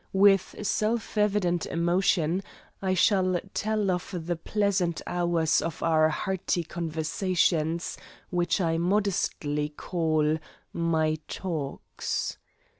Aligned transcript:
With 0.13 0.55
self 0.63 1.15
evident 1.15 1.67
emotion 1.67 2.41
I 2.81 2.95
shall 2.95 3.39
tell 3.53 3.91
of 3.91 4.25
the 4.25 4.35
pleasant 4.35 4.99
hours 5.05 5.61
of 5.61 5.83
our 5.83 6.09
hearty 6.09 6.63
conversations, 6.63 7.99
which 8.31 8.59
I 8.59 8.79
modestly 8.79 9.69
call 9.69 10.39
"My 10.73 11.19
talks." 11.27 12.39